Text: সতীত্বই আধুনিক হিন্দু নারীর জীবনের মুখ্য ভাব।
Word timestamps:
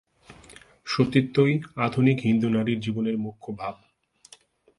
সতীত্বই 0.85 1.53
আধুনিক 1.75 2.17
হিন্দু 2.19 2.47
নারীর 2.49 2.79
জীবনের 2.79 3.15
মুখ্য 3.17 3.45
ভাব। 3.55 3.75